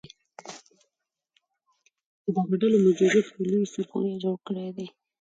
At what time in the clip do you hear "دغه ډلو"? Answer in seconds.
2.35-2.77